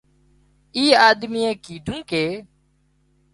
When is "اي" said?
0.75-0.83